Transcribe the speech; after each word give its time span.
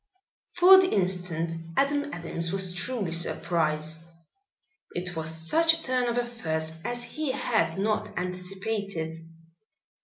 For 0.55 0.79
the 0.81 0.89
instant 0.89 1.53
Adam 1.77 2.11
Adams 2.11 2.51
was 2.51 2.73
truly 2.73 3.11
surprised. 3.11 4.09
It 4.93 5.15
was 5.15 5.29
such 5.29 5.73
a 5.73 5.81
turn 5.83 6.09
of 6.09 6.17
affairs 6.17 6.73
as 6.83 7.03
he 7.03 7.33
had 7.33 7.77
not 7.77 8.17
anticipated. 8.17 9.19